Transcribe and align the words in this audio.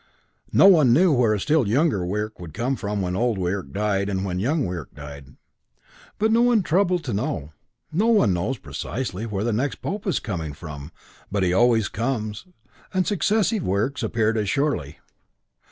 No 0.51 0.65
one 0.65 0.93
knew 0.93 1.13
where 1.13 1.35
a 1.35 1.39
still 1.39 1.67
younger 1.67 2.03
Wirk 2.03 2.39
would 2.39 2.55
come 2.55 2.75
from 2.75 3.03
when 3.03 3.15
Old 3.15 3.37
Wirk 3.37 3.71
died 3.71 4.09
and 4.09 4.25
when 4.25 4.39
Young 4.39 4.65
Wirk 4.65 4.91
died. 4.95 5.35
But 6.17 6.31
no 6.31 6.41
one 6.41 6.63
troubled 6.63 7.03
to 7.03 7.13
know. 7.13 7.53
No 7.91 8.07
one 8.07 8.33
knows, 8.33 8.57
precisely, 8.57 9.27
where 9.27 9.43
the 9.43 9.53
next 9.53 9.75
Pope 9.75 10.07
is 10.07 10.19
coming 10.19 10.53
from, 10.53 10.91
but 11.31 11.43
he 11.43 11.53
always 11.53 11.87
comes, 11.87 12.47
and 12.91 13.05
successive 13.05 13.61
Wirks 13.61 14.01
appeared 14.01 14.39
as 14.39 14.49
surely. 14.49 14.97